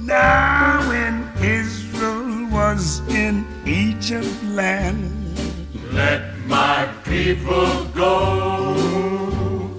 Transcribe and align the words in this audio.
Now 0.00 0.86
when 0.88 1.28
Israel 1.42 2.48
was 2.50 3.00
in 3.08 3.46
Egypt 3.66 4.28
land, 4.44 5.10
Let 5.92 6.22
my 6.46 6.88
people 7.04 7.84
go. 7.94 8.14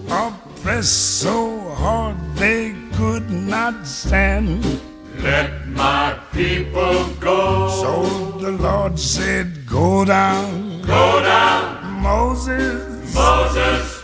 oppressed 0.09 1.19
so 1.21 1.59
hard 1.75 2.17
they 2.35 2.75
could 2.93 3.29
not 3.29 3.85
stand. 3.85 4.63
Let 5.19 5.67
my 5.67 6.17
people 6.31 7.05
go. 7.19 7.69
So 7.81 8.37
the 8.39 8.51
Lord 8.51 8.97
said, 8.99 9.65
Go 9.67 10.05
down, 10.05 10.81
Go 10.81 11.21
down, 11.21 12.01
Moses, 12.01 13.13
Moses, 13.13 14.02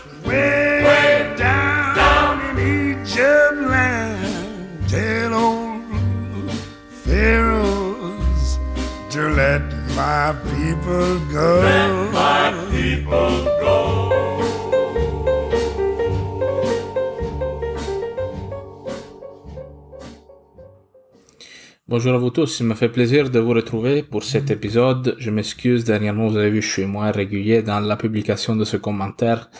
Bonjour 21.88 22.14
à 22.14 22.18
vous 22.18 22.30
tous, 22.30 22.60
il 22.60 22.66
me 22.66 22.74
fait 22.74 22.88
plaisir 22.88 23.30
de 23.30 23.40
vous 23.40 23.50
retrouver 23.50 24.04
pour 24.04 24.22
cet 24.22 24.52
épisode. 24.52 25.16
Je 25.18 25.30
m'excuse, 25.30 25.82
dernièrement 25.84 26.28
vous 26.28 26.36
avez 26.36 26.50
vu, 26.50 26.62
je 26.62 26.70
suis 26.70 26.86
moins 26.86 27.10
régulier 27.10 27.62
dans 27.62 27.80
la 27.80 27.96
publication 27.96 28.54
de 28.54 28.64
ce 28.64 28.76
commentaire. 28.76 29.50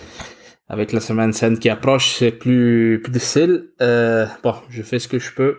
Avec 0.68 0.92
la 0.92 1.00
semaine 1.00 1.32
sainte 1.32 1.58
qui 1.58 1.68
approche, 1.68 2.14
c'est 2.16 2.30
plus, 2.30 3.00
plus 3.02 3.12
difficile. 3.12 3.70
Euh, 3.82 4.26
bon, 4.44 4.54
je 4.68 4.82
fais 4.82 5.00
ce 5.00 5.08
que 5.08 5.18
je 5.18 5.32
peux. 5.32 5.56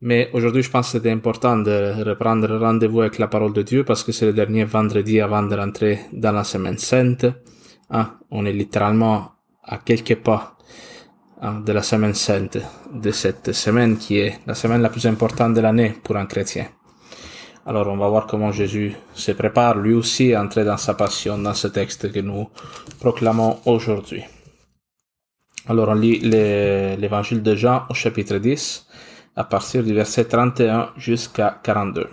Mais 0.00 0.30
aujourd'hui, 0.32 0.62
je 0.62 0.70
pense 0.70 0.86
que 0.86 0.92
c'était 0.98 1.10
important 1.10 1.56
de 1.58 2.04
reprendre 2.04 2.48
rendez-vous 2.56 3.00
avec 3.00 3.18
la 3.18 3.26
parole 3.26 3.52
de 3.52 3.62
Dieu 3.62 3.84
parce 3.84 4.04
que 4.04 4.12
c'est 4.12 4.26
le 4.26 4.32
dernier 4.32 4.64
vendredi 4.64 5.20
avant 5.20 5.42
de 5.42 5.56
rentrer 5.56 5.98
dans 6.12 6.30
la 6.32 6.44
semaine 6.44 6.78
sainte. 6.78 7.26
Hein, 7.90 8.14
on 8.30 8.46
est 8.46 8.52
littéralement 8.52 9.32
à 9.64 9.78
quelques 9.78 10.16
pas 10.16 10.56
hein, 11.42 11.60
de 11.66 11.72
la 11.72 11.82
semaine 11.82 12.14
sainte, 12.14 12.58
de 12.94 13.10
cette 13.10 13.52
semaine 13.52 13.96
qui 13.98 14.18
est 14.18 14.38
la 14.46 14.54
semaine 14.54 14.82
la 14.82 14.88
plus 14.90 15.04
importante 15.06 15.54
de 15.54 15.60
l'année 15.60 15.94
pour 16.04 16.16
un 16.16 16.26
chrétien. 16.26 16.66
Alors 17.66 17.88
on 17.88 17.96
va 17.96 18.08
voir 18.08 18.26
comment 18.26 18.52
Jésus 18.52 18.94
se 19.14 19.32
prépare 19.32 19.76
lui 19.78 19.94
aussi 19.94 20.32
à 20.32 20.42
entrer 20.42 20.64
dans 20.64 20.76
sa 20.76 20.94
passion 20.94 21.36
dans 21.38 21.54
ce 21.54 21.66
texte 21.68 22.12
que 22.12 22.20
nous 22.20 22.48
proclamons 23.00 23.58
aujourd'hui. 23.66 24.22
Alors 25.66 25.88
on 25.88 25.94
lit 25.94 26.20
le- 26.20 26.94
l'évangile 26.96 27.42
de 27.42 27.56
Jean 27.56 27.82
au 27.90 27.94
chapitre 27.94 28.36
10 28.38 28.86
à 29.38 29.44
partir 29.44 29.84
du 29.84 29.94
verset 29.94 30.24
31 30.24 30.88
jusqu'à 30.96 31.60
42. 31.62 32.08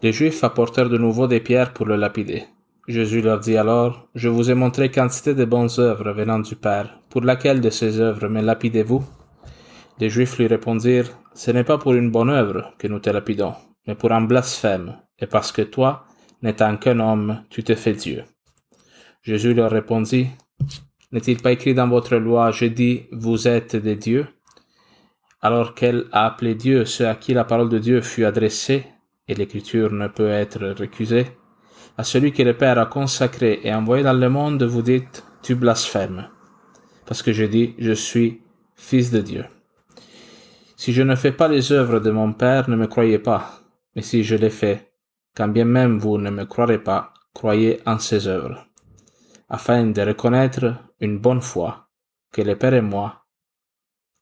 Les 0.00 0.12
Juifs 0.12 0.42
apportèrent 0.42 0.88
de 0.88 0.96
nouveau 0.96 1.26
des 1.26 1.40
pierres 1.40 1.74
pour 1.74 1.84
le 1.84 1.96
lapider. 1.96 2.44
Jésus 2.88 3.20
leur 3.20 3.38
dit 3.38 3.58
alors, 3.58 4.08
Je 4.14 4.30
vous 4.30 4.50
ai 4.50 4.54
montré 4.54 4.90
quantité 4.90 5.34
de 5.34 5.44
bonnes 5.44 5.68
œuvres 5.76 6.12
venant 6.12 6.38
du 6.38 6.56
Père. 6.56 6.98
Pour 7.10 7.20
laquelle 7.20 7.60
de 7.60 7.68
ces 7.68 8.00
œuvres 8.00 8.28
me 8.28 8.40
lapidez-vous? 8.40 9.04
Les 9.98 10.08
Juifs 10.08 10.38
lui 10.38 10.46
répondirent, 10.46 11.10
Ce 11.34 11.50
n'est 11.50 11.64
pas 11.64 11.76
pour 11.76 11.92
une 11.92 12.10
bonne 12.10 12.30
œuvre 12.30 12.72
que 12.78 12.88
nous 12.88 12.98
te 13.00 13.10
lapidons, 13.10 13.52
mais 13.86 13.94
pour 13.94 14.10
un 14.12 14.22
blasphème, 14.22 14.96
et 15.18 15.26
parce 15.26 15.52
que 15.52 15.60
toi, 15.60 16.06
n'étant 16.40 16.78
qu'un 16.78 16.98
homme, 16.98 17.42
tu 17.50 17.62
te 17.62 17.74
fais 17.74 17.92
Dieu. 17.92 18.24
Jésus 19.20 19.52
leur 19.52 19.70
répondit, 19.70 20.28
N'est-il 21.12 21.42
pas 21.42 21.52
écrit 21.52 21.74
dans 21.74 21.88
votre 21.88 22.16
loi, 22.16 22.52
je 22.52 22.64
dis, 22.64 23.02
vous 23.12 23.46
êtes 23.46 23.76
des 23.76 23.96
dieux? 23.96 24.26
Alors 25.44 25.74
qu'elle 25.74 26.06
a 26.10 26.24
appelé 26.24 26.54
Dieu 26.54 26.86
ceux 26.86 27.06
à 27.06 27.16
qui 27.16 27.34
la 27.34 27.44
parole 27.44 27.68
de 27.68 27.78
Dieu 27.78 28.00
fut 28.00 28.24
adressée, 28.24 28.86
et 29.28 29.34
l'écriture 29.34 29.92
ne 29.92 30.08
peut 30.08 30.30
être 30.30 30.64
récusée, 30.68 31.26
à 31.98 32.02
celui 32.02 32.32
que 32.32 32.42
le 32.42 32.56
Père 32.56 32.78
a 32.78 32.86
consacré 32.86 33.60
et 33.62 33.74
envoyé 33.74 34.02
dans 34.02 34.14
le 34.14 34.30
monde, 34.30 34.62
vous 34.62 34.80
dites, 34.80 35.22
tu 35.42 35.54
blasphèmes, 35.54 36.30
parce 37.04 37.22
que 37.22 37.34
je 37.34 37.44
dis, 37.44 37.74
je 37.78 37.92
suis 37.92 38.40
fils 38.74 39.10
de 39.10 39.20
Dieu. 39.20 39.44
Si 40.78 40.94
je 40.94 41.02
ne 41.02 41.14
fais 41.14 41.32
pas 41.32 41.48
les 41.48 41.72
œuvres 41.72 42.00
de 42.00 42.10
mon 42.10 42.32
Père, 42.32 42.70
ne 42.70 42.76
me 42.76 42.86
croyez 42.86 43.18
pas, 43.18 43.60
mais 43.94 44.00
si 44.02 44.24
je 44.24 44.36
les 44.36 44.48
fais, 44.48 44.92
quand 45.36 45.48
bien 45.48 45.66
même 45.66 45.98
vous 45.98 46.16
ne 46.16 46.30
me 46.30 46.46
croirez 46.46 46.82
pas, 46.82 47.12
croyez 47.34 47.80
en 47.84 47.98
ses 47.98 48.28
œuvres, 48.28 48.66
afin 49.50 49.84
de 49.84 50.00
reconnaître 50.00 50.74
une 51.00 51.18
bonne 51.18 51.42
fois 51.42 51.90
que 52.32 52.40
le 52.40 52.56
Père 52.56 52.72
est 52.72 52.80
moi, 52.80 53.26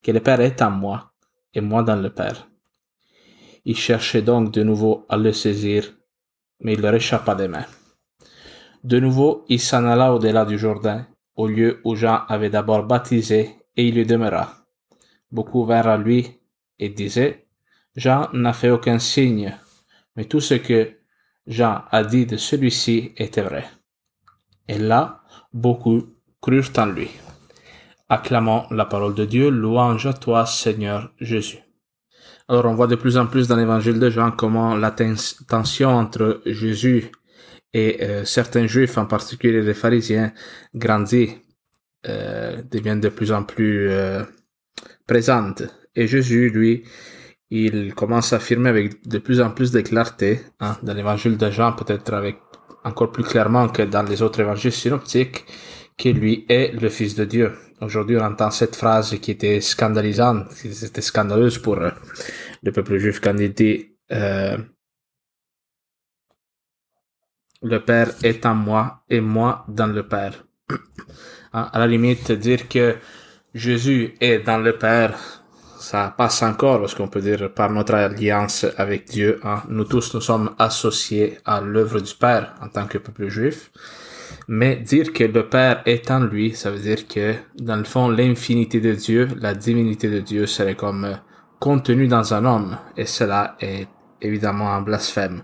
que 0.02 0.10
le 0.10 0.18
Père 0.18 0.41
est 0.41 0.60
en 0.60 0.72
moi, 0.72 1.11
et 1.54 1.60
moi 1.60 1.82
dans 1.82 1.96
le 1.96 2.10
Père. 2.10 2.48
Il 3.64 3.76
cherchait 3.76 4.22
donc 4.22 4.52
de 4.52 4.62
nouveau 4.62 5.06
à 5.08 5.16
le 5.16 5.32
saisir, 5.32 5.92
mais 6.60 6.74
il 6.74 6.80
leur 6.80 6.94
échappa 6.94 7.34
des 7.34 7.48
mains. 7.48 7.66
De 8.84 8.98
nouveau, 8.98 9.44
il 9.48 9.60
s'en 9.60 9.84
alla 9.84 10.12
au-delà 10.12 10.44
du 10.44 10.58
Jourdain, 10.58 11.06
au 11.36 11.46
lieu 11.46 11.80
où 11.84 11.94
Jean 11.94 12.24
avait 12.28 12.50
d'abord 12.50 12.84
baptisé, 12.84 13.56
et 13.76 13.86
il 13.86 13.96
y 13.96 14.04
demeura. 14.04 14.66
Beaucoup 15.30 15.64
vinrent 15.64 15.88
à 15.88 15.96
lui 15.96 16.41
et 16.78 16.88
disaient, 16.88 17.46
Jean 17.96 18.28
n'a 18.32 18.52
fait 18.52 18.70
aucun 18.70 18.98
signe, 18.98 19.56
mais 20.16 20.24
tout 20.24 20.41
ce 20.41 20.54
que 20.54 20.98
Jean 21.46 21.82
a 21.91 22.04
dit 22.04 22.26
de 22.26 22.36
celui-ci 22.36 23.12
était 23.16 23.42
vrai. 23.42 23.64
Et 24.68 24.78
là, 24.78 25.22
beaucoup 25.52 26.02
crurent 26.41 26.72
en 26.76 26.86
lui. 26.86 27.08
Acclamons 28.12 28.66
la 28.70 28.84
parole 28.84 29.14
de 29.14 29.24
Dieu, 29.24 29.48
louange 29.48 30.06
à 30.06 30.12
toi, 30.12 30.44
Seigneur 30.44 31.10
Jésus. 31.18 31.60
Alors 32.46 32.66
on 32.66 32.74
voit 32.74 32.86
de 32.86 32.94
plus 32.94 33.16
en 33.16 33.26
plus 33.26 33.48
dans 33.48 33.56
l'évangile 33.56 33.98
de 33.98 34.10
Jean 34.10 34.32
comment 34.32 34.76
la 34.76 34.90
tens- 34.90 35.42
tension 35.46 35.88
entre 35.88 36.42
Jésus 36.44 37.10
et 37.72 38.02
euh, 38.02 38.26
certains 38.26 38.66
juifs, 38.66 38.98
en 38.98 39.06
particulier 39.06 39.62
les 39.62 39.72
pharisiens, 39.72 40.34
grandit, 40.74 41.38
euh, 42.06 42.60
devient 42.70 42.98
de 43.00 43.08
plus 43.08 43.32
en 43.32 43.44
plus 43.44 43.88
euh, 43.88 44.22
présente. 45.06 45.62
Et 45.96 46.06
Jésus, 46.06 46.50
lui, 46.50 46.84
il 47.48 47.94
commence 47.94 48.34
à 48.34 48.36
affirmer 48.36 48.68
avec 48.68 49.08
de 49.08 49.16
plus 49.16 49.40
en 49.40 49.48
plus 49.48 49.72
de 49.72 49.80
clarté, 49.80 50.42
hein, 50.60 50.76
dans 50.82 50.92
l'évangile 50.92 51.38
de 51.38 51.50
Jean, 51.50 51.72
peut-être 51.72 52.12
avec 52.12 52.36
encore 52.84 53.10
plus 53.10 53.24
clairement 53.24 53.70
que 53.70 53.80
dans 53.80 54.02
les 54.02 54.20
autres 54.20 54.40
évangiles 54.40 54.70
synoptiques, 54.70 55.46
que 55.96 56.10
lui 56.10 56.44
est 56.50 56.78
le 56.78 56.90
Fils 56.90 57.14
de 57.14 57.24
Dieu. 57.24 57.52
Aujourd'hui, 57.82 58.16
on 58.16 58.22
entend 58.22 58.53
cette 58.53 58.76
phrase 58.76 59.19
qui 59.20 59.32
était 59.32 59.60
scandalisante, 59.60 60.54
qui 60.54 60.69
était 60.69 61.00
scandaleuse 61.00 61.59
pour 61.59 61.78
euh, 61.78 61.91
le 62.62 62.70
peuple 62.70 62.97
juif 62.98 63.19
quand 63.20 63.37
il 63.37 63.53
dit 63.53 63.97
euh, 64.12 64.56
Le 67.60 67.84
Père 67.84 68.10
est 68.22 68.47
en 68.47 68.54
moi 68.54 69.03
et 69.10 69.21
moi 69.21 69.65
dans 69.66 69.88
le 69.88 70.06
Père. 70.06 70.44
Hein, 71.53 71.71
à 71.72 71.78
la 71.81 71.88
limite, 71.88 72.31
dire 72.31 72.69
que 72.69 72.97
Jésus 73.53 74.15
est 74.21 74.38
dans 74.38 74.59
le 74.59 74.78
Père, 74.78 75.19
ça 75.81 76.15
passe 76.16 76.41
encore 76.44 76.78
parce 76.78 76.94
qu'on 76.94 77.09
peut 77.09 77.21
dire 77.21 77.53
par 77.53 77.71
notre 77.71 77.94
alliance 77.94 78.65
avec 78.76 79.06
Dieu, 79.06 79.41
hein, 79.42 79.65
nous 79.69 79.84
tous 79.84 80.15
nous 80.15 80.21
sommes 80.21 80.54
associés 80.56 81.38
à 81.44 81.60
l'œuvre 81.60 81.98
du 81.98 82.15
Père 82.15 82.54
en 82.60 82.69
tant 82.69 82.87
que 82.87 82.98
peuple 82.98 83.26
juif. 83.26 83.72
Mais 84.48 84.76
dire 84.76 85.12
que 85.12 85.25
le 85.25 85.48
Père 85.48 85.82
est 85.86 86.10
en 86.10 86.20
lui, 86.20 86.54
ça 86.54 86.70
veut 86.70 86.78
dire 86.78 87.06
que, 87.06 87.34
dans 87.60 87.76
le 87.76 87.84
fond, 87.84 88.08
l'infinité 88.08 88.80
de 88.80 88.92
Dieu, 88.92 89.28
la 89.41 89.54
divinité 89.54 90.08
de 90.10 90.20
Dieu 90.20 90.47
serait 90.47 90.75
comme 90.75 91.04
euh, 91.04 91.14
contenue 91.60 92.08
dans 92.08 92.34
un 92.34 92.44
homme. 92.44 92.76
Et 92.97 93.06
cela 93.06 93.56
est 93.60 93.86
évidemment 94.20 94.72
un 94.72 94.82
blasphème. 94.82 95.42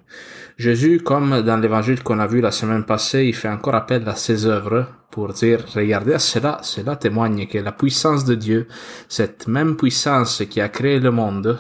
Jésus, 0.57 1.01
comme 1.01 1.43
dans 1.43 1.57
l'évangile 1.57 2.03
qu'on 2.03 2.19
a 2.19 2.27
vu 2.27 2.41
la 2.41 2.51
semaine 2.51 2.85
passée, 2.85 3.25
il 3.25 3.35
fait 3.35 3.49
encore 3.49 3.75
appel 3.75 4.09
à 4.09 4.15
ses 4.15 4.47
œuvres 4.47 4.87
pour 5.11 5.33
dire, 5.33 5.65
regardez 5.75 6.19
cela, 6.19 6.59
cela 6.63 6.97
témoigne 6.97 7.47
que 7.47 7.59
la 7.59 7.73
puissance 7.73 8.25
de 8.25 8.35
Dieu, 8.35 8.69
cette 9.09 9.49
même 9.49 9.77
puissance 9.77 10.43
qui 10.49 10.61
a 10.61 10.69
créé 10.69 11.01
le 11.01 11.11
monde, 11.11 11.59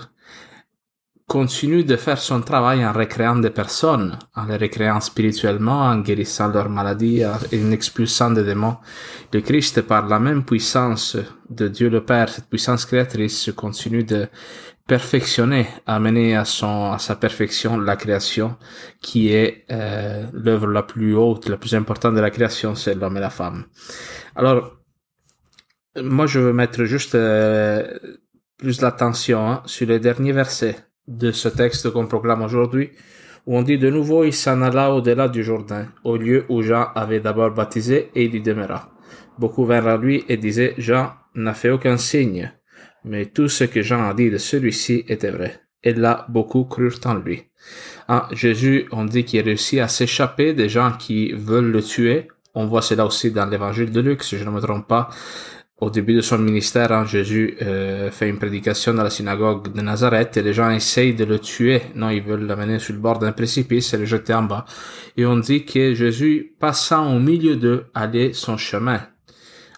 continue 1.28 1.84
de 1.84 1.96
faire 1.96 2.18
son 2.18 2.40
travail 2.40 2.84
en 2.84 2.92
récréant 2.92 3.36
des 3.36 3.50
personnes, 3.50 4.18
en 4.34 4.46
les 4.46 4.56
récréant 4.56 5.00
spirituellement, 5.00 5.82
en 5.82 5.98
guérissant 5.98 6.48
leurs 6.48 6.70
maladies, 6.70 7.22
en 7.24 7.70
expulsant 7.70 8.30
des 8.30 8.44
démons. 8.44 8.78
Le 9.34 9.42
Christ, 9.42 9.82
par 9.82 10.08
la 10.08 10.18
même 10.18 10.42
puissance 10.42 11.18
de 11.50 11.68
Dieu 11.68 11.90
le 11.90 12.02
Père, 12.02 12.30
cette 12.30 12.48
puissance 12.48 12.86
créatrice, 12.86 13.50
continue 13.54 14.04
de 14.04 14.26
perfectionner, 14.86 15.68
amener 15.84 16.34
à 16.34 16.46
son, 16.46 16.92
à 16.92 16.98
sa 16.98 17.14
perfection 17.14 17.78
la 17.78 17.96
création, 17.96 18.56
qui 19.02 19.28
est 19.28 19.66
euh, 19.70 20.24
l'œuvre 20.32 20.68
la 20.68 20.82
plus 20.82 21.14
haute, 21.14 21.46
la 21.50 21.58
plus 21.58 21.74
importante 21.74 22.14
de 22.14 22.20
la 22.20 22.30
création, 22.30 22.74
c'est 22.74 22.94
l'homme 22.94 23.18
et 23.18 23.20
la 23.20 23.28
femme. 23.28 23.66
Alors, 24.34 24.78
moi, 26.02 26.26
je 26.26 26.38
veux 26.38 26.54
mettre 26.54 26.84
juste 26.84 27.14
euh, 27.14 27.98
plus 28.56 28.80
l'attention 28.80 29.46
hein, 29.46 29.62
sur 29.66 29.86
les 29.86 30.00
derniers 30.00 30.32
versets 30.32 30.87
de 31.08 31.32
ce 31.32 31.48
texte 31.48 31.90
qu'on 31.90 32.06
proclame 32.06 32.42
aujourd'hui, 32.42 32.90
où 33.46 33.56
on 33.56 33.62
dit 33.62 33.78
de 33.78 33.90
nouveau, 33.90 34.24
il 34.24 34.34
s'en 34.34 34.62
alla 34.62 34.92
au-delà 34.92 35.28
du 35.28 35.42
Jourdain, 35.42 35.88
au 36.04 36.16
lieu 36.16 36.44
où 36.48 36.62
Jean 36.62 36.88
avait 36.94 37.20
d'abord 37.20 37.50
baptisé, 37.50 38.10
et 38.14 38.24
il 38.24 38.34
y 38.34 38.40
demeura. 38.40 38.90
Beaucoup 39.38 39.64
vinrent 39.64 39.88
à 39.88 39.96
lui 39.96 40.24
et 40.28 40.36
disaient, 40.36 40.74
Jean 40.76 41.12
n'a 41.34 41.54
fait 41.54 41.70
aucun 41.70 41.96
signe, 41.96 42.52
mais 43.04 43.26
tout 43.26 43.48
ce 43.48 43.64
que 43.64 43.82
Jean 43.82 44.08
a 44.08 44.14
dit 44.14 44.30
de 44.30 44.36
celui-ci 44.38 45.04
était 45.08 45.30
vrai. 45.30 45.60
Et 45.82 45.94
là, 45.94 46.26
beaucoup 46.28 46.64
crurent 46.64 47.00
en 47.06 47.14
lui. 47.14 47.44
Ah, 48.08 48.28
Jésus, 48.32 48.86
on 48.92 49.04
dit 49.04 49.24
qu'il 49.24 49.40
a 49.40 49.44
réussi 49.44 49.80
à 49.80 49.88
s'échapper 49.88 50.52
des 50.52 50.68
gens 50.68 50.92
qui 50.92 51.32
veulent 51.32 51.70
le 51.70 51.82
tuer. 51.82 52.28
On 52.54 52.66
voit 52.66 52.82
cela 52.82 53.06
aussi 53.06 53.30
dans 53.30 53.46
l'évangile 53.46 53.92
de 53.92 54.00
Luc, 54.00 54.22
si 54.24 54.36
je 54.36 54.44
ne 54.44 54.50
me 54.50 54.60
trompe 54.60 54.88
pas. 54.88 55.08
Au 55.80 55.90
début 55.90 56.14
de 56.14 56.20
son 56.20 56.38
ministère, 56.38 56.90
hein, 56.90 57.04
Jésus 57.04 57.56
euh, 57.62 58.10
fait 58.10 58.28
une 58.28 58.38
prédication 58.38 58.94
dans 58.94 59.04
la 59.04 59.10
synagogue 59.10 59.72
de 59.72 59.80
Nazareth 59.80 60.36
et 60.36 60.42
les 60.42 60.52
gens 60.52 60.70
essayent 60.70 61.14
de 61.14 61.24
le 61.24 61.38
tuer. 61.38 61.82
Non, 61.94 62.10
ils 62.10 62.22
veulent 62.22 62.46
l'amener 62.46 62.80
sur 62.80 62.94
le 62.94 63.00
bord 63.00 63.20
d'un 63.20 63.30
précipice 63.30 63.94
et 63.94 63.98
le 63.98 64.04
jeter 64.04 64.34
en 64.34 64.42
bas. 64.42 64.64
Et 65.16 65.24
on 65.24 65.36
dit 65.36 65.64
que 65.64 65.94
Jésus, 65.94 66.56
passant 66.58 67.14
au 67.14 67.20
milieu 67.20 67.54
d'eux, 67.54 67.86
allait 67.94 68.32
son 68.32 68.56
chemin. 68.56 69.00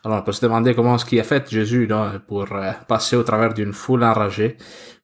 Alors 0.02 0.20
on 0.20 0.22
peut 0.22 0.32
se 0.32 0.40
demander 0.40 0.74
comment 0.74 0.96
ce 0.96 1.04
qu'il 1.04 1.20
a 1.20 1.22
fait 1.22 1.50
Jésus 1.50 1.86
là, 1.86 2.14
pour 2.26 2.50
euh, 2.50 2.72
passer 2.88 3.16
au 3.16 3.22
travers 3.22 3.52
d'une 3.52 3.74
foule 3.74 4.02
enragée, 4.02 4.56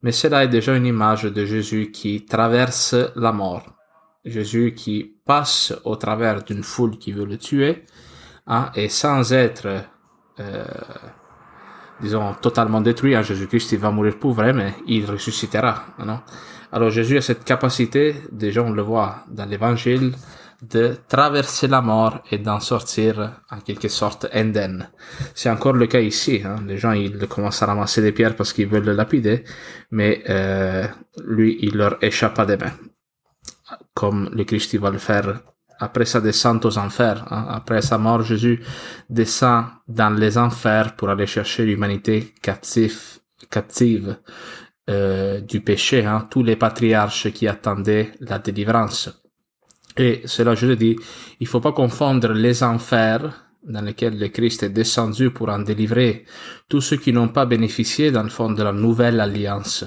mais 0.03 0.13
cela 0.13 0.45
est 0.45 0.49
déjà 0.49 0.75
une 0.75 0.87
image 0.87 1.25
de 1.25 1.45
Jésus 1.45 1.91
qui 1.93 2.25
traverse 2.25 2.95
la 3.15 3.33
mort. 3.33 3.67
Jésus 4.25 4.73
qui 4.75 5.19
passe 5.27 5.75
au 5.85 5.97
travers 5.97 6.43
d'une 6.43 6.63
foule 6.63 6.97
qui 6.97 7.13
veut 7.13 7.27
le 7.27 7.37
tuer, 7.37 7.85
hein, 8.47 8.71
et 8.75 8.89
sans 8.89 9.35
être, 9.35 9.85
disons, 12.01 12.35
totalement 12.35 12.81
détruit, 12.81 13.15
hein, 13.15 13.23
Jésus-Christ 13.23 13.73
il 13.73 13.79
va 13.79 13.91
mourir 13.91 14.19
pour 14.19 14.33
vrai, 14.33 14.53
mais 14.53 14.75
il 14.87 15.05
ressuscitera. 15.07 15.85
Non 16.05 16.21
Alors 16.73 16.91
Jésus 16.91 17.19
a 17.19 17.23
cette 17.23 17.45
capacité, 17.45 18.17
déjà 18.31 18.63
on 18.63 18.71
le 18.71 18.83
voit 18.83 19.25
dans 19.29 19.47
l'Évangile, 19.47 20.13
de 20.63 20.97
traverser 21.09 21.69
la 21.69 21.83
mort 21.83 22.23
et 22.31 22.39
d'en 22.39 22.61
sortir 22.61 23.43
en 23.51 23.59
quelque 23.61 23.89
sorte 23.89 24.27
indemne. 24.33 24.89
C'est 25.35 25.51
encore 25.51 25.75
le 25.75 25.87
cas 25.87 26.01
ici. 26.01 26.43
Hein. 26.45 26.57
Les 26.67 26.79
gens 26.79 26.93
ils 26.93 27.27
commencent 27.29 27.63
à 27.63 27.67
ramasser 27.67 28.01
des 28.01 28.13
pierres 28.13 28.37
parce 28.37 28.53
qu'ils 28.53 28.69
veulent 28.69 28.85
le 28.85 28.95
lapider, 28.95 29.45
mais 29.91 30.23
euh, 30.29 30.87
lui 31.25 31.59
il 31.61 31.77
leur 31.77 32.03
échappe 32.03 32.39
à 32.39 32.47
des 32.47 32.57
mains, 32.57 32.73
comme 33.95 34.31
le 34.33 34.45
Christ 34.45 34.77
va 34.77 34.91
le 34.91 34.99
faire 34.99 35.41
après 35.79 36.05
sa 36.05 36.21
descente 36.21 36.65
aux 36.65 36.79
enfers. 36.79 37.25
Hein. 37.31 37.47
Après 37.49 37.83
sa 37.83 37.99
mort, 37.99 38.23
Jésus 38.23 38.63
descend 39.11 39.67
dans 39.89 40.11
les 40.11 40.39
enfers 40.39 40.97
pour 40.97 41.11
aller 41.11 41.27
chercher 41.27 41.65
l'humanité 41.67 42.35
captive, 42.43 43.19
captive 43.51 44.17
euh, 44.89 45.41
du 45.41 45.61
péché, 45.61 46.05
hein. 46.05 46.27
tous 46.31 46.43
les 46.43 46.57
patriarches 46.57 47.31
qui 47.33 47.49
attendaient 47.49 48.13
la 48.21 48.39
délivrance. 48.39 49.11
Et 49.97 50.23
cela, 50.27 50.55
je 50.55 50.67
le 50.67 50.77
dis, 50.77 50.97
il 51.41 51.47
faut 51.47 51.61
pas 51.61 51.73
confondre 51.73 52.33
les 52.33 52.63
enfers 52.63 53.47
dans 53.67 53.81
lesquels 53.81 54.19
le 54.19 54.29
Christ 54.29 54.63
est 54.63 54.71
descendu 54.71 55.31
pour 55.31 55.49
en 55.49 55.59
délivrer 55.59 56.25
tous 56.69 56.81
ceux 56.81 56.97
qui 56.99 57.13
n'ont 57.13 57.29
pas 57.29 57.47
bénéficié 57.47 58.11
dans 58.11 58.23
le 58.23 58.29
fond 58.29 58.51
de 58.51 58.63
la 58.63 58.73
nouvelle 58.73 59.21
alliance, 59.21 59.85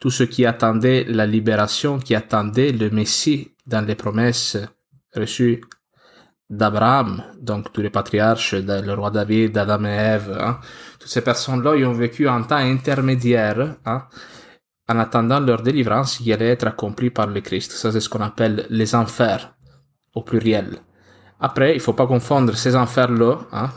tous 0.00 0.10
ceux 0.10 0.26
qui 0.26 0.44
attendaient 0.44 1.04
la 1.04 1.26
libération, 1.26 1.98
qui 1.98 2.14
attendaient 2.14 2.72
le 2.72 2.90
Messie 2.90 3.52
dans 3.66 3.86
les 3.86 3.94
promesses 3.94 4.56
reçues 5.14 5.62
d'Abraham, 6.48 7.22
donc 7.40 7.72
tous 7.72 7.80
les 7.80 7.90
patriarches, 7.90 8.54
le 8.54 8.92
roi 8.92 9.10
David, 9.10 9.56
Adam 9.56 9.84
et 9.84 9.88
Ève, 9.88 10.38
hein. 10.38 10.58
toutes 10.98 11.10
ces 11.10 11.22
personnes-là, 11.22 11.76
ils 11.76 11.86
ont 11.86 11.94
vécu 11.94 12.28
un 12.28 12.42
temps 12.42 12.56
intermédiaire, 12.56 13.76
hein, 13.86 14.06
en 14.88 14.98
attendant 14.98 15.40
leur 15.40 15.62
délivrance 15.62 16.18
qui 16.18 16.32
allait 16.32 16.50
être 16.50 16.66
accomplie 16.66 17.10
par 17.10 17.26
le 17.26 17.40
Christ. 17.40 17.72
Ça, 17.72 17.90
c'est 17.90 18.00
ce 18.00 18.08
qu'on 18.08 18.20
appelle 18.20 18.66
les 18.68 18.94
enfers, 18.94 19.54
au 20.14 20.22
pluriel. 20.22 20.78
Après, 21.40 21.74
il 21.74 21.80
faut 21.80 21.94
pas 21.94 22.06
confondre 22.06 22.54
ces 22.54 22.76
enfers-là, 22.76 23.38
hein, 23.52 23.70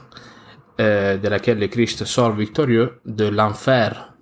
euh, 0.82 1.18
de 1.18 1.28
laquelle 1.30 1.60
le 1.60 1.68
Christ 1.68 2.04
sort 2.04 2.34
victorieux, 2.34 3.00
de 3.06 3.26
l'enfer 3.26 4.14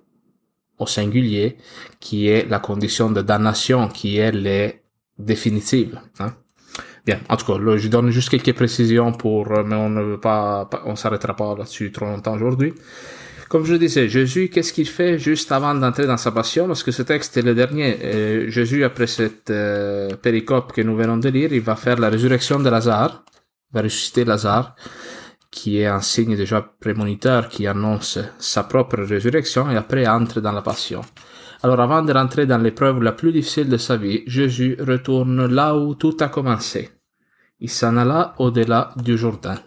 au 0.78 0.86
singulier, 0.86 1.58
qui 1.98 2.28
est 2.28 2.48
la 2.48 2.60
condition 2.60 3.10
de 3.10 3.22
damnation, 3.22 3.88
qui 3.88 4.18
est 4.18 4.32
les 4.32 4.82
définitive. 5.18 6.00
Bien, 7.06 7.20
en 7.28 7.36
tout 7.36 7.44
cas, 7.44 7.76
je 7.76 7.88
donne 7.88 8.10
juste 8.10 8.30
quelques 8.30 8.54
précisions 8.54 9.12
pour, 9.12 9.50
mais 9.64 9.76
on 9.76 9.90
ne 9.90 10.02
veut 10.02 10.20
pas, 10.20 10.68
on 10.86 10.96
s'arrêtera 10.96 11.36
pas 11.36 11.54
là-dessus 11.54 11.92
trop 11.92 12.06
longtemps 12.06 12.34
aujourd'hui. 12.34 12.72
Comme 13.48 13.64
je 13.66 13.74
disais, 13.74 14.08
Jésus, 14.08 14.48
qu'est-ce 14.48 14.72
qu'il 14.72 14.88
fait 14.88 15.18
juste 15.18 15.52
avant 15.52 15.74
d'entrer 15.74 16.06
dans 16.06 16.16
sa 16.16 16.32
passion? 16.32 16.66
Parce 16.66 16.82
que 16.82 16.90
ce 16.90 17.02
texte 17.02 17.36
est 17.36 17.42
le 17.42 17.54
dernier. 17.54 17.98
Euh, 18.02 18.50
Jésus, 18.50 18.84
après 18.84 19.06
cette 19.06 19.50
euh, 19.50 20.08
péricope 20.16 20.72
que 20.72 20.80
nous 20.80 20.96
venons 20.96 21.18
de 21.18 21.28
lire, 21.28 21.52
il 21.52 21.60
va 21.60 21.76
faire 21.76 21.98
la 21.98 22.08
résurrection 22.08 22.58
de 22.58 22.68
Lazare, 22.70 23.22
va 23.72 23.82
ressusciter 23.82 24.24
Lazare, 24.24 24.74
qui 25.50 25.78
est 25.78 25.86
un 25.86 26.00
signe 26.00 26.36
déjà 26.36 26.62
prémoniteur 26.80 27.48
qui 27.48 27.66
annonce 27.66 28.18
sa 28.38 28.64
propre 28.64 29.02
résurrection, 29.02 29.70
et 29.70 29.76
après 29.76 30.06
entre 30.06 30.40
dans 30.40 30.52
la 30.52 30.62
passion. 30.62 31.02
Alors 31.62 31.80
avant 31.80 32.02
de 32.02 32.12
rentrer 32.12 32.46
dans 32.46 32.58
l'épreuve 32.58 33.02
la 33.02 33.12
plus 33.12 33.30
difficile 33.30 33.68
de 33.68 33.76
sa 33.76 33.96
vie, 33.96 34.22
Jésus 34.26 34.76
retourne 34.80 35.46
là 35.46 35.76
où 35.76 35.94
tout 35.94 36.16
a 36.20 36.28
commencé. 36.28 36.90
Il 37.60 37.70
s'en 37.70 37.96
alla 37.96 38.34
au-delà 38.38 38.92
du 38.96 39.16
Jourdain. 39.16 39.58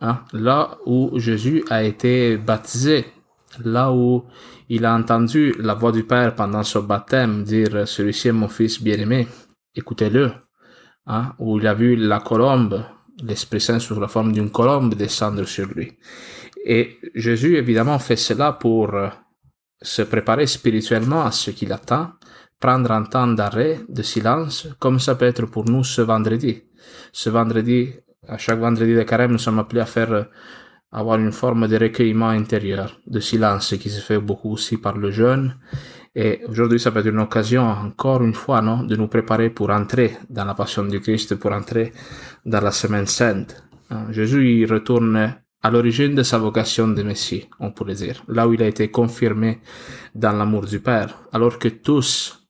Hein, 0.00 0.20
là 0.32 0.78
où 0.86 1.18
Jésus 1.18 1.64
a 1.70 1.82
été 1.82 2.36
baptisé, 2.36 3.06
là 3.64 3.92
où 3.92 4.24
il 4.68 4.84
a 4.84 4.94
entendu 4.94 5.54
la 5.58 5.74
voix 5.74 5.92
du 5.92 6.04
Père 6.04 6.34
pendant 6.34 6.62
son 6.62 6.82
baptême 6.82 7.44
dire 7.44 7.86
celui-ci 7.86 8.28
est 8.28 8.32
mon 8.32 8.48
fils 8.48 8.82
bien-aimé, 8.82 9.28
écoutez-le, 9.74 10.32
hein, 11.06 11.32
où 11.38 11.58
il 11.58 11.66
a 11.66 11.74
vu 11.74 11.96
la 11.96 12.20
colombe, 12.20 12.84
l'Esprit 13.22 13.60
Saint 13.60 13.78
sous 13.78 13.98
la 13.98 14.08
forme 14.08 14.32
d'une 14.32 14.50
colombe 14.50 14.94
descendre 14.94 15.44
sur 15.44 15.66
lui. 15.68 15.92
Et 16.64 16.98
Jésus 17.14 17.56
évidemment 17.56 17.98
fait 17.98 18.16
cela 18.16 18.52
pour 18.52 18.92
se 19.80 20.02
préparer 20.02 20.46
spirituellement 20.46 21.24
à 21.24 21.30
ce 21.30 21.50
qu'il 21.50 21.72
attend, 21.72 22.12
prendre 22.58 22.90
un 22.90 23.04
temps 23.04 23.28
d'arrêt, 23.28 23.80
de 23.88 24.02
silence, 24.02 24.68
comme 24.78 24.98
ça 24.98 25.14
peut 25.14 25.26
être 25.26 25.46
pour 25.46 25.66
nous 25.66 25.84
ce 25.84 26.00
vendredi. 26.00 26.62
Ce 27.12 27.30
vendredi, 27.30 27.92
à 28.28 28.38
chaque 28.38 28.58
vendredi 28.58 28.94
de 28.94 29.02
carême, 29.02 29.32
nous 29.32 29.38
sommes 29.38 29.58
appelés 29.58 29.80
à 29.80 29.86
faire 29.86 30.12
euh, 30.12 30.24
avoir 30.92 31.18
une 31.18 31.32
forme 31.32 31.66
de 31.68 31.76
recueillement 31.76 32.28
intérieur, 32.28 33.00
de 33.06 33.20
silence, 33.20 33.74
qui 33.78 33.90
se 33.90 34.00
fait 34.00 34.18
beaucoup 34.18 34.52
aussi 34.52 34.76
par 34.76 34.96
le 34.96 35.10
jeûne. 35.10 35.56
Et 36.14 36.42
aujourd'hui, 36.48 36.78
ça 36.78 36.92
peut 36.92 37.00
être 37.00 37.08
une 37.08 37.18
occasion, 37.18 37.62
encore 37.62 38.22
une 38.22 38.34
fois, 38.34 38.62
non, 38.62 38.84
de 38.84 38.94
nous 38.94 39.08
préparer 39.08 39.50
pour 39.50 39.70
entrer 39.70 40.16
dans 40.30 40.44
la 40.44 40.54
passion 40.54 40.84
du 40.84 41.00
Christ, 41.00 41.34
pour 41.34 41.52
entrer 41.52 41.92
dans 42.46 42.60
la 42.60 42.70
semaine 42.70 43.06
sainte. 43.06 43.64
Hein, 43.90 44.06
Jésus, 44.10 44.60
il 44.60 44.72
retourne 44.72 45.34
à 45.62 45.70
l'origine 45.70 46.14
de 46.14 46.22
sa 46.22 46.38
vocation 46.38 46.88
de 46.88 47.02
Messie, 47.02 47.48
on 47.58 47.72
pourrait 47.72 47.94
dire, 47.94 48.22
là 48.28 48.46
où 48.46 48.52
il 48.52 48.62
a 48.62 48.68
été 48.68 48.90
confirmé 48.90 49.60
dans 50.14 50.32
l'amour 50.32 50.66
du 50.66 50.78
Père, 50.78 51.16
alors 51.32 51.58
que 51.58 51.68
tous 51.68 52.43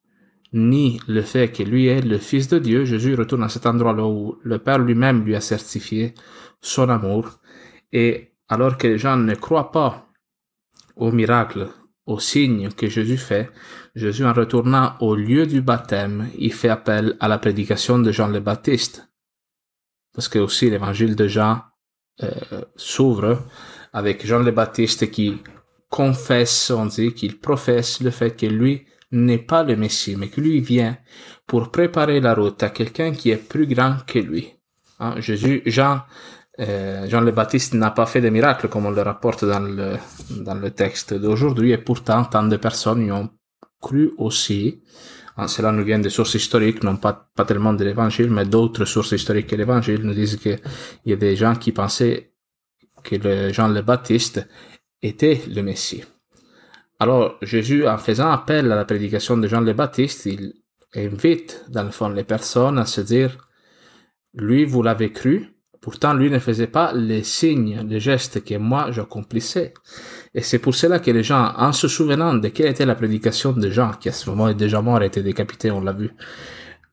ni 0.55 1.01
le 1.09 1.23
fait 1.23 1.51
que 1.51 1.65
lui 1.65 1.89
est 1.89 2.01
le 2.01 2.19
Fils 2.19 2.49
de 2.49 2.61
Dieu, 2.61 2.85
Jésus 2.85 3.17
retourne 3.17 3.43
à 3.43 3.49
cet 3.49 3.67
endroit-là 3.67 4.07
où 4.07 4.39
le 4.43 4.59
Père 4.61 4.79
lui-même 4.79 5.25
lui 5.25 5.35
a 5.35 5.41
certifié 5.41 6.15
son 6.61 6.89
amour. 6.89 7.41
Et 7.93 8.31
alors 8.49 8.79
que 8.79 8.87
les 8.87 8.99
gens 8.99 9.17
ne 9.17 9.35
croient 9.35 9.73
pas 9.73 10.07
au 10.95 11.11
miracle, 11.11 11.69
au 12.07 12.21
signe 12.21 12.69
que 12.71 12.89
Jésus 12.89 13.17
fait, 13.17 13.51
Jésus 13.97 14.25
en 14.25 14.33
retournant 14.33 14.95
au 15.01 15.17
lieu 15.17 15.45
du 15.45 15.61
baptême, 15.61 16.29
il 16.39 16.53
fait 16.53 16.69
appel 16.69 17.17
à 17.19 17.27
la 17.27 17.39
prédication 17.39 17.99
de 17.99 18.13
Jean 18.13 18.29
le 18.29 18.41
Baptiste. 18.41 19.09
Parce 20.15 20.29
que 20.29 20.39
aussi 20.39 20.71
l'évangile 20.71 21.17
de 21.17 21.27
Jean 21.27 21.63
euh, 22.23 22.31
s'ouvre 22.77 23.43
avec 23.93 24.25
Jean 24.25 24.41
le 24.41 24.53
Baptiste 24.53 25.11
qui 25.11 25.43
confesse, 25.91 26.71
on 26.71 26.87
dit, 26.87 27.13
qu'il 27.13 27.41
professe 27.41 28.01
le 28.01 28.11
fait 28.11 28.37
que 28.37 28.47
lui 28.47 28.87
n'est 29.15 29.39
pas 29.39 29.63
le 29.63 29.77
Messie, 29.77 30.17
mais 30.17 30.29
que 30.29 30.41
lui 30.41 30.61
vient 30.61 30.97
pour 31.47 31.71
préparer 31.71 32.21
la 32.21 32.35
route 32.35 32.63
à 32.63 32.71
quelqu'un 32.71 33.13
qui 33.13 33.31
est 33.31 33.37
plus 33.37 33.67
grand 33.67 33.97
que 34.07 34.19
lui. 34.19 34.53
Hein, 35.01 35.15
Jésus, 35.19 35.63
Jean, 35.67 36.03
euh, 36.61 37.09
Jean 37.09 37.21
le 37.21 37.33
Baptiste 37.33 37.75
n'a 37.75 37.91
pas 37.91 38.07
fait 38.07 38.21
de 38.21 38.29
miracles 38.29 38.69
comme 38.69 38.87
on 38.87 38.91
le 38.91 39.03
rapporte 39.03 39.45
dans 39.45 39.61
le, 39.61 39.97
dans 40.31 40.55
le 40.55 40.71
texte 40.71 41.15
d'aujourd'hui, 41.15 41.73
et 41.73 41.79
pourtant 41.79 42.25
tant 42.25 42.45
de 42.45 42.57
personnes 42.57 43.07
y 43.07 43.13
ont 43.13 43.31
cru 43.81 44.13
aussi. 44.19 44.83
Hein, 45.37 45.49
cela 45.49 45.73
nous 45.73 45.85
vient 45.85 45.99
des 45.99 46.11
sources 46.11 46.35
historiques, 46.35 46.83
non 46.83 46.97
pas, 46.97 47.29
pas 47.35 47.45
tellement 47.45 47.73
de 47.73 47.85
l'évangile, 47.85 48.31
mais 48.31 48.45
d'autres 48.45 48.85
sources 48.85 49.13
historiques 49.13 49.49
que 49.49 49.57
l'évangile 49.57 50.03
nous 50.03 50.15
disent 50.15 50.37
qu'il 50.37 50.61
y 51.07 51.13
a 51.13 51.17
des 51.17 51.37
gens 51.37 51.57
qui 51.57 51.73
pensaient 51.73 52.33
que 53.03 53.53
Jean 53.53 53.69
le 53.69 53.83
Baptiste 53.83 54.47
était 55.03 55.43
le 55.49 55.63
Messie. 55.63 56.05
Alors, 57.05 57.37
Jésus, 57.43 57.87
en 57.87 57.99
faisant 57.99 58.31
appel 58.31 58.73
à 58.73 58.77
la 58.77 58.87
prédication 58.87 59.37
de 59.37 59.47
Jean 59.47 59.61
le 59.61 59.75
Baptiste, 59.75 60.25
il 60.25 60.55
invite, 60.97 61.67
dans 61.69 61.83
le 61.83 61.91
fond, 61.91 62.09
les 62.09 62.25
personnes 62.25 62.79
à 62.79 62.87
se 62.87 63.03
dire, 63.03 63.47
lui, 64.33 64.65
vous 64.65 64.83
l'avez 64.83 65.13
cru, 65.13 65.51
pourtant 65.83 66.15
lui 66.15 66.31
ne 66.31 66.39
faisait 66.39 66.67
pas 66.67 66.95
les 66.95 67.23
signes, 67.23 67.87
les 67.87 68.01
gestes 68.01 68.43
que 68.43 68.55
moi 68.57 68.91
j'accomplissais. 68.91 69.75
Et 70.33 70.41
c'est 70.41 70.59
pour 70.59 70.75
cela 70.75 70.99
que 70.99 71.11
les 71.11 71.23
gens, 71.23 71.53
en 71.59 71.73
se 71.73 71.89
souvenant 71.89 72.33
de 72.33 72.49
quelle 72.49 72.69
était 72.69 72.87
la 72.87 72.95
prédication 72.95 73.53
de 73.53 73.69
Jean, 73.69 73.91
qui 73.91 74.09
à 74.09 74.13
ce 74.13 74.31
moment 74.31 74.49
est 74.49 74.55
déjà 74.55 74.81
mort, 74.81 74.97
a 74.97 75.05
été 75.05 75.23
décapité, 75.23 75.71
on 75.71 75.83
l'a 75.83 75.93
vu, 75.93 76.11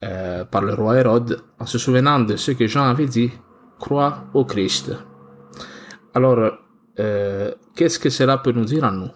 euh, 0.04 0.44
par 0.44 0.62
le 0.62 0.74
roi 0.74 1.00
Hérode, 1.00 1.42
en 1.58 1.66
se 1.66 1.78
souvenant 1.78 2.20
de 2.20 2.36
ce 2.36 2.52
que 2.52 2.68
Jean 2.68 2.84
avait 2.84 3.08
dit, 3.08 3.32
crois 3.80 4.26
au 4.34 4.44
Christ. 4.44 4.92
Alors, 6.14 6.52
euh, 7.00 7.54
qu'est-ce 7.78 7.98
que 7.98 8.10
cela 8.10 8.40
peut 8.40 8.52
nous 8.52 8.66
dire 8.66 8.84
à 8.84 8.92
nous? 8.92 9.08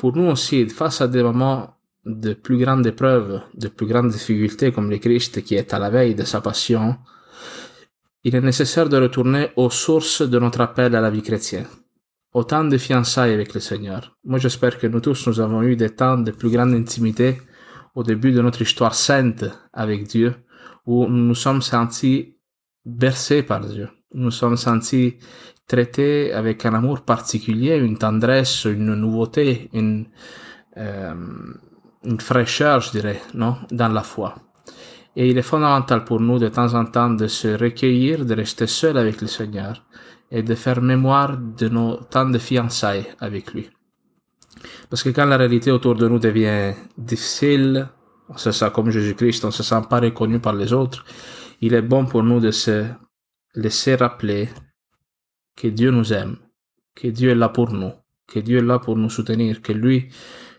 Pour 0.00 0.16
nous 0.16 0.30
aussi, 0.30 0.66
face 0.70 1.02
à 1.02 1.08
des 1.08 1.22
moments 1.22 1.76
de 2.06 2.32
plus 2.32 2.56
grandes 2.56 2.86
épreuves, 2.86 3.42
de 3.52 3.68
plus 3.68 3.84
grandes 3.84 4.08
difficultés 4.08 4.72
comme 4.72 4.88
le 4.88 4.96
Christ 4.96 5.44
qui 5.44 5.56
est 5.56 5.74
à 5.74 5.78
la 5.78 5.90
veille 5.90 6.14
de 6.14 6.24
sa 6.24 6.40
passion, 6.40 6.96
il 8.24 8.34
est 8.34 8.40
nécessaire 8.40 8.88
de 8.88 8.96
retourner 8.96 9.50
aux 9.56 9.68
sources 9.68 10.22
de 10.22 10.38
notre 10.38 10.62
appel 10.62 10.94
à 10.94 11.02
la 11.02 11.10
vie 11.10 11.20
chrétienne, 11.20 11.66
au 12.32 12.44
temps 12.44 12.64
de 12.64 12.78
fiançailles 12.78 13.34
avec 13.34 13.52
le 13.52 13.60
Seigneur. 13.60 14.16
Moi, 14.24 14.38
j'espère 14.38 14.78
que 14.78 14.86
nous 14.86 15.00
tous, 15.00 15.26
nous 15.26 15.38
avons 15.38 15.62
eu 15.62 15.76
des 15.76 15.90
temps 15.90 16.16
de 16.16 16.30
plus 16.30 16.48
grande 16.48 16.72
intimité 16.72 17.36
au 17.94 18.02
début 18.02 18.32
de 18.32 18.40
notre 18.40 18.62
histoire 18.62 18.94
sainte 18.94 19.44
avec 19.74 20.04
Dieu, 20.04 20.34
où 20.86 21.06
nous 21.08 21.26
nous 21.26 21.34
sommes 21.34 21.60
sentis 21.60 22.36
bercés 22.84 23.42
par 23.42 23.60
Dieu. 23.60 23.88
Nous 24.14 24.30
sommes 24.30 24.56
sentis 24.56 25.18
traités 25.66 26.32
avec 26.32 26.66
un 26.66 26.74
amour 26.74 27.02
particulier, 27.02 27.76
une 27.76 27.96
tendresse, 27.96 28.64
une 28.64 28.94
nouveauté, 28.94 29.70
une, 29.72 30.06
euh, 30.76 31.14
une 32.04 32.20
fraîcheur, 32.20 32.80
je 32.80 32.90
dirais, 32.90 33.20
non, 33.34 33.56
dans 33.70 33.88
la 33.88 34.02
foi. 34.02 34.34
Et 35.16 35.30
il 35.30 35.38
est 35.38 35.42
fondamental 35.42 36.04
pour 36.04 36.20
nous 36.20 36.38
de 36.38 36.48
temps 36.48 36.74
en 36.74 36.84
temps 36.84 37.10
de 37.10 37.26
se 37.26 37.48
recueillir, 37.48 38.24
de 38.24 38.34
rester 38.34 38.66
seul 38.66 38.96
avec 38.96 39.20
le 39.20 39.26
Seigneur 39.26 39.84
et 40.30 40.42
de 40.42 40.54
faire 40.54 40.80
mémoire 40.80 41.36
de 41.36 41.68
nos 41.68 41.96
temps 41.96 42.28
de 42.28 42.38
fiançailles 42.38 43.06
avec 43.20 43.52
lui. 43.52 43.68
Parce 44.88 45.02
que 45.02 45.10
quand 45.10 45.26
la 45.26 45.36
réalité 45.36 45.70
autour 45.70 45.94
de 45.94 46.06
nous 46.08 46.18
devient 46.18 46.74
difficile, 46.96 47.88
on 48.28 48.36
se 48.36 48.52
sent 48.52 48.70
comme 48.72 48.90
Jésus-Christ, 48.90 49.44
on 49.44 49.50
se 49.50 49.62
sent 49.62 49.82
pas 49.88 50.00
reconnu 50.00 50.38
par 50.38 50.54
les 50.54 50.72
autres, 50.72 51.04
il 51.60 51.74
est 51.74 51.82
bon 51.82 52.06
pour 52.06 52.22
nous 52.22 52.40
de 52.40 52.50
se 52.50 52.84
laisser 53.54 53.94
rappeler 53.94 54.48
que 55.56 55.68
Dieu 55.68 55.90
nous 55.90 56.12
aime, 56.12 56.36
que 56.94 57.08
Dieu 57.08 57.30
est 57.30 57.34
là 57.34 57.48
pour 57.48 57.72
nous, 57.72 57.92
que 58.26 58.38
Dieu 58.38 58.58
est 58.58 58.62
là 58.62 58.78
pour 58.78 58.96
nous 58.96 59.10
soutenir, 59.10 59.62
que 59.62 59.72
lui, 59.72 60.08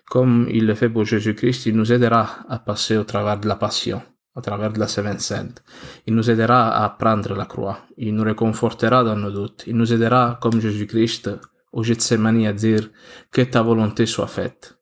comme 0.05 0.47
il 0.49 0.65
le 0.65 0.75
fait 0.75 0.89
pour 0.89 1.05
Jésus-Christ, 1.05 1.65
il 1.65 1.75
nous 1.75 1.91
aidera 1.91 2.45
à 2.49 2.59
passer 2.59 2.97
au 2.97 3.03
travers 3.03 3.39
de 3.39 3.47
la 3.47 3.55
passion 3.55 4.01
à 4.35 4.41
travers 4.41 4.71
de 4.71 4.79
la 4.79 4.87
Semaine 4.87 5.19
Sainte. 5.19 5.63
Il 6.07 6.15
nous 6.15 6.29
aidera 6.29 6.83
à 6.83 6.89
prendre 6.89 7.35
la 7.35 7.45
croix. 7.45 7.79
Il 7.97 8.15
nous 8.15 8.23
réconfortera 8.23 9.03
dans 9.03 9.15
nos 9.15 9.31
doutes. 9.31 9.63
Il 9.67 9.75
nous 9.75 9.91
aidera, 9.91 10.39
comme 10.41 10.59
Jésus-Christ, 10.61 11.29
au 11.73 11.83
Gethsemane 11.83 12.45
à 12.45 12.53
dire 12.53 12.89
que 13.31 13.41
ta 13.41 13.61
volonté 13.61 14.05
soit 14.05 14.27
faite. 14.27 14.77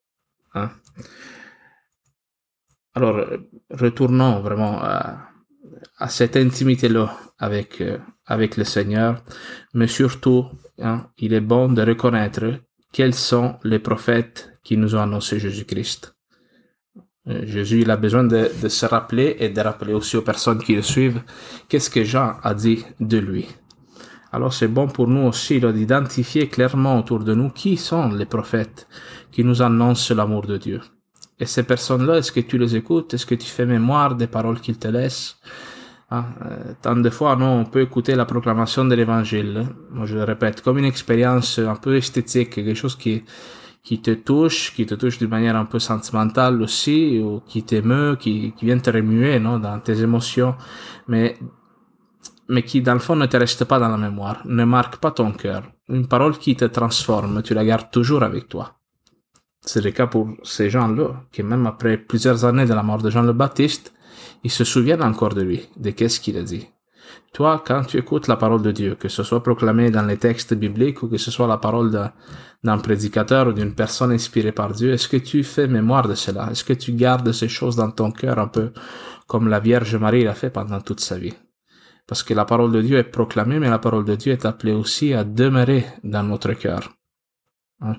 Hein? 0.54 0.72
Alors, 2.94 3.26
retournons 3.70 4.42
vraiment 4.42 4.80
à, 4.82 5.30
à 5.98 6.10
cette 6.10 6.38
intimité-là 6.38 7.16
avec, 7.38 7.82
euh, 7.82 7.98
avec 8.26 8.58
le 8.58 8.64
Seigneur, 8.64 9.24
mais 9.74 9.88
surtout, 9.88 10.46
hein, 10.82 11.08
il 11.18 11.34
est 11.34 11.42
bon 11.42 11.72
de 11.72 11.82
reconnaître 11.82 12.46
quels 12.92 13.16
sont 13.16 13.56
les 13.64 13.80
prophètes 13.80 14.52
qui 14.64 14.78
nous 14.78 14.96
ont 14.96 15.02
annoncé 15.02 15.40
Jésus-Christ. 15.40 16.16
Euh, 17.28 17.46
Jésus, 17.46 17.82
il 17.82 17.92
a 17.92 17.98
besoin 17.98 18.24
de, 18.24 18.50
de, 18.62 18.70
se 18.70 18.86
rappeler 18.86 19.36
et 19.40 19.50
de 19.50 19.62
rappeler 19.62 19.94
aussi 19.94 20.18
aux 20.18 20.22
personnes 20.22 20.64
qui 20.64 20.76
le 20.76 20.82
suivent 20.82 21.22
qu'est-ce 21.68 21.90
que 21.90 22.04
Jean 22.04 22.38
a 22.44 22.54
dit 22.54 22.86
de 23.00 23.18
lui. 23.18 23.48
Alors 24.32 24.54
c'est 24.54 24.68
bon 24.68 24.88
pour 24.88 25.08
nous 25.08 25.28
aussi 25.28 25.60
d'identifier 25.60 26.48
clairement 26.48 27.00
autour 27.00 27.20
de 27.20 27.34
nous 27.34 27.50
qui 27.50 27.78
sont 27.78 28.10
les 28.10 28.28
prophètes 28.28 28.88
qui 29.32 29.44
nous 29.44 29.62
annoncent 29.62 30.14
l'amour 30.14 30.46
de 30.46 30.58
Dieu. 30.58 30.82
Et 31.40 31.46
ces 31.46 31.64
personnes-là, 31.64 32.18
est-ce 32.18 32.32
que 32.32 32.42
tu 32.42 32.58
les 32.58 32.76
écoutes? 32.76 33.14
Est-ce 33.14 33.26
que 33.26 33.36
tu 33.36 33.48
fais 33.48 33.66
mémoire 33.66 34.16
des 34.16 34.28
paroles 34.28 34.60
qu'ils 34.60 34.78
te 34.78 34.88
laissent? 34.88 35.38
Ah, 36.12 36.26
euh, 36.46 36.74
Tant 36.82 36.96
de 36.96 37.10
fois, 37.10 37.36
non, 37.36 37.62
on 37.62 37.66
peut 37.66 37.82
écouter 37.82 38.16
la 38.16 38.26
proclamation 38.26 38.84
de 38.86 38.96
l'Évangile. 38.96 39.68
Moi, 39.92 40.06
je 40.06 40.16
le 40.16 40.24
répète, 40.24 40.62
comme 40.62 40.78
une 40.80 40.86
expérience 40.86 41.60
un 41.60 41.76
peu 41.76 41.96
esthétique, 41.96 42.50
quelque 42.52 42.74
chose 42.74 42.96
qui 42.96 43.24
qui 43.84 44.02
te 44.02 44.12
touche, 44.12 44.74
qui 44.76 44.86
te 44.86 44.94
touche 44.96 45.18
d'une 45.20 45.30
manière 45.30 45.56
un 45.56 45.66
peu 45.66 45.80
sentimentale 45.80 46.62
aussi, 46.62 47.20
ou 47.20 47.42
qui 47.48 47.64
t'émeut, 47.64 48.18
qui, 48.20 48.54
qui 48.54 48.66
vient 48.66 48.78
te 48.78 48.90
remuer, 48.90 49.40
non, 49.40 49.58
dans 49.60 49.80
tes 49.80 50.02
émotions, 50.02 50.56
mais, 51.08 51.38
mais 52.48 52.64
qui, 52.64 52.82
dans 52.82 52.94
le 52.94 53.00
fond, 53.00 53.16
ne 53.16 53.26
te 53.26 53.38
reste 53.38 53.66
pas 53.66 53.80
dans 53.80 53.90
la 53.90 53.98
mémoire, 53.98 54.42
ne 54.46 54.64
marque 54.66 54.98
pas 54.98 55.12
ton 55.12 55.32
cœur. 55.32 55.64
Une 55.88 56.08
parole 56.08 56.38
qui 56.38 56.56
te 56.56 56.66
transforme, 56.66 57.42
tu 57.42 57.54
la 57.54 57.66
gardes 57.66 57.90
toujours 57.92 58.24
avec 58.24 58.48
toi. 58.48 58.79
C'est 59.62 59.84
le 59.84 59.92
cas 59.92 60.08
pour 60.08 60.30
ces 60.44 60.70
gens-là, 60.70 61.24
qui 61.32 61.44
même 61.44 61.68
après 61.68 61.98
plusieurs 61.98 62.46
années 62.46 62.66
de 62.66 62.74
la 62.74 62.84
mort 62.84 63.02
de 63.02 63.10
Jean 63.10 63.24
le 63.24 63.34
Baptiste, 63.34 63.94
ils 64.44 64.52
se 64.52 64.64
souviennent 64.64 65.04
encore 65.04 65.36
de 65.36 65.42
lui, 65.42 65.68
de 65.78 65.90
qu'est-ce 65.92 66.20
qu'il 66.20 66.38
a 66.38 66.44
dit. 66.44 66.68
Toi, 67.34 67.64
quand 67.66 67.84
tu 67.84 67.98
écoutes 67.98 68.28
la 68.28 68.38
parole 68.38 68.62
de 68.62 68.72
Dieu, 68.72 68.96
que 68.96 69.10
ce 69.10 69.24
soit 69.24 69.44
proclamé 69.44 69.92
dans 69.92 70.06
les 70.06 70.18
textes 70.18 70.54
bibliques 70.54 71.04
ou 71.04 71.08
que 71.08 71.18
ce 71.18 71.32
soit 71.32 71.48
la 71.48 71.58
parole 71.58 71.92
d'un 72.64 72.78
prédicateur 72.80 73.48
ou 73.48 73.54
d'une 73.54 73.76
personne 73.76 74.12
inspirée 74.12 74.52
par 74.52 74.72
Dieu, 74.74 74.94
est-ce 74.94 75.08
que 75.08 75.18
tu 75.18 75.44
fais 75.44 75.68
mémoire 75.68 76.08
de 76.08 76.16
cela? 76.16 76.50
Est-ce 76.52 76.64
que 76.64 76.74
tu 76.74 76.94
gardes 76.94 77.32
ces 77.32 77.48
choses 77.50 77.76
dans 77.76 77.92
ton 77.92 78.12
cœur 78.12 78.40
un 78.40 78.48
peu 78.48 78.72
comme 79.28 79.48
la 79.48 79.60
Vierge 79.60 79.96
Marie 79.96 80.24
l'a 80.24 80.34
fait 80.34 80.50
pendant 80.50 80.82
toute 80.82 81.02
sa 81.02 81.18
vie? 81.18 81.34
Parce 82.08 82.24
que 82.24 82.34
la 82.34 82.46
parole 82.46 82.72
de 82.72 82.82
Dieu 82.82 82.98
est 82.98 83.04
proclamée, 83.04 83.60
mais 83.60 83.70
la 83.70 83.80
parole 83.80 84.06
de 84.06 84.16
Dieu 84.16 84.34
est 84.34 84.46
appelée 84.46 84.74
aussi 84.74 85.14
à 85.14 85.24
demeurer 85.24 85.86
dans 86.04 86.24
notre 86.24 86.54
cœur. 86.54 86.92
Hein? 87.82 87.98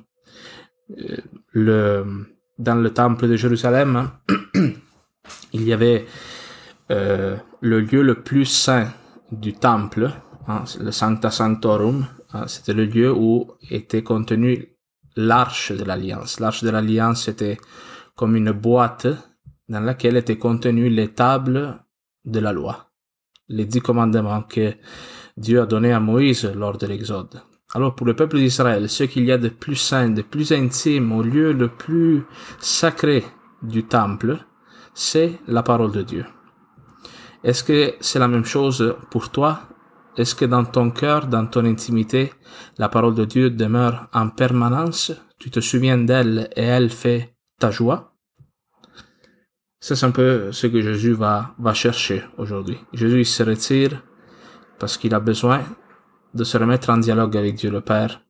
Euh, 0.98 1.16
le, 1.52 2.26
dans 2.58 2.74
le 2.74 2.90
temple 2.90 3.28
de 3.28 3.36
Jérusalem, 3.36 3.96
hein, 3.96 4.12
il 5.52 5.62
y 5.62 5.72
avait 5.72 6.06
euh, 6.90 7.36
le 7.60 7.80
lieu 7.80 8.02
le 8.02 8.22
plus 8.22 8.44
saint 8.44 8.88
du 9.32 9.52
temple, 9.52 10.10
hein, 10.48 10.64
le 10.80 10.90
Sancta 10.90 11.30
Sanctorum, 11.30 12.06
hein, 12.32 12.46
c'était 12.46 12.72
le 12.72 12.84
lieu 12.84 13.12
où 13.12 13.52
était 13.70 14.02
contenue 14.02 14.76
l'arche 15.16 15.72
de 15.72 15.84
l'alliance. 15.84 16.40
L'arche 16.40 16.64
de 16.64 16.70
l'alliance 16.70 17.28
était 17.28 17.58
comme 18.14 18.36
une 18.36 18.52
boîte 18.52 19.06
dans 19.68 19.80
laquelle 19.80 20.16
étaient 20.16 20.38
contenues 20.38 20.90
les 20.90 21.08
tables 21.08 21.84
de 22.24 22.40
la 22.40 22.52
loi, 22.52 22.90
les 23.48 23.64
dix 23.64 23.80
commandements 23.80 24.42
que 24.42 24.74
Dieu 25.36 25.60
a 25.60 25.66
donnés 25.66 25.92
à 25.92 26.00
Moïse 26.00 26.44
lors 26.44 26.76
de 26.76 26.86
l'Exode. 26.86 27.40
Alors 27.72 27.94
pour 27.94 28.06
le 28.06 28.14
peuple 28.14 28.38
d'Israël, 28.38 28.88
ce 28.88 29.04
qu'il 29.04 29.24
y 29.24 29.32
a 29.32 29.38
de 29.38 29.48
plus 29.48 29.76
saint, 29.76 30.08
de 30.10 30.22
plus 30.22 30.52
intime, 30.52 31.12
au 31.12 31.22
lieu 31.22 31.52
le 31.52 31.68
plus 31.68 32.24
sacré 32.58 33.24
du 33.62 33.84
temple, 33.84 34.38
c'est 34.92 35.38
la 35.46 35.62
parole 35.62 35.92
de 35.92 36.02
Dieu. 36.02 36.24
Est-ce 37.44 37.62
que 37.62 37.94
c'est 38.00 38.18
la 38.18 38.28
même 38.28 38.44
chose 38.44 38.96
pour 39.10 39.30
toi? 39.30 39.60
Est-ce 40.16 40.34
que 40.34 40.44
dans 40.44 40.64
ton 40.64 40.90
cœur, 40.90 41.28
dans 41.28 41.46
ton 41.46 41.64
intimité, 41.64 42.32
la 42.76 42.88
parole 42.88 43.14
de 43.14 43.24
Dieu 43.24 43.50
demeure 43.50 44.08
en 44.12 44.28
permanence? 44.30 45.12
Tu 45.38 45.50
te 45.50 45.60
souviens 45.60 45.96
d'elle 45.96 46.50
et 46.56 46.64
elle 46.64 46.90
fait 46.90 47.34
ta 47.58 47.70
joie? 47.70 48.14
C'est 49.78 50.04
un 50.04 50.10
peu 50.10 50.50
ce 50.52 50.66
que 50.66 50.82
Jésus 50.82 51.12
va, 51.12 51.54
va 51.58 51.72
chercher 51.72 52.24
aujourd'hui. 52.36 52.78
Jésus 52.92 53.24
se 53.24 53.42
retire 53.44 54.02
parce 54.78 54.98
qu'il 54.98 55.14
a 55.14 55.20
besoin 55.20 55.62
de 56.34 56.44
se 56.44 56.56
remettre 56.58 56.90
en 56.90 56.98
dialogue 56.98 57.36
avec 57.36 57.54
Dieu 57.54 57.70
le 57.70 57.80
Père. 57.80 58.22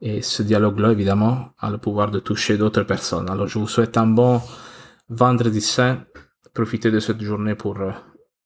Et 0.00 0.22
ce 0.22 0.42
dialogue-là, 0.42 0.92
évidemment, 0.92 1.50
a 1.58 1.70
le 1.70 1.78
pouvoir 1.78 2.10
de 2.10 2.20
toucher 2.20 2.56
d'autres 2.56 2.84
personnes. 2.84 3.28
Alors 3.28 3.48
je 3.48 3.58
vous 3.58 3.68
souhaite 3.68 3.96
un 3.96 4.06
bon 4.06 4.40
vendredi 5.08 5.60
saint. 5.60 6.04
Profitez 6.54 6.90
de 6.90 7.00
cette 7.00 7.20
journée 7.20 7.54
pour 7.54 7.80
euh, 7.80 7.90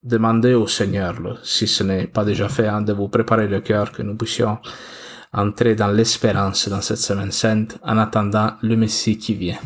demandez 0.02 0.54
au 0.54 0.66
Seigneur, 0.66 1.14
si 1.42 1.66
ce 1.66 1.84
n'est 1.84 2.06
pas 2.06 2.24
déjà 2.24 2.48
fait, 2.48 2.66
hein, 2.66 2.82
de 2.82 2.92
vous 2.92 3.08
préparer 3.08 3.48
le 3.48 3.60
cœur, 3.60 3.92
que 3.92 4.02
nous 4.02 4.16
puissions 4.16 4.58
entrer 5.32 5.74
dans 5.74 5.88
l'espérance 5.88 6.68
dans 6.68 6.80
cette 6.80 6.98
semaine 6.98 7.32
sainte 7.32 7.78
en 7.82 7.98
attendant 7.98 8.52
le 8.62 8.76
Messie 8.76 9.18
qui 9.18 9.34
vient. 9.34 9.58